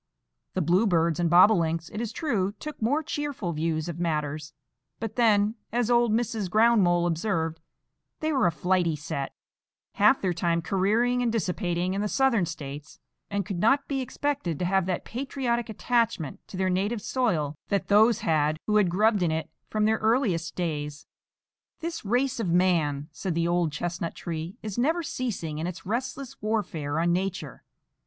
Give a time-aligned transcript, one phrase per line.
[0.55, 4.51] The bluebirds and bobolinks, it is true, took more cheerful views of matters;
[4.99, 6.49] but then, as old Mrs.
[6.49, 7.61] Ground mole observed,
[8.19, 13.59] they were a flighty set,—half their time careering and dissipating in the Southern States,—and could
[13.59, 18.57] not be expected to have that patriotic attachment to their native soil that those had
[18.65, 21.05] who had grubbed in it from their earliest days.
[21.79, 26.41] "This race of man," said the old chestnut tree, "is never ceasing in its restless
[26.41, 27.63] warfare on Nature.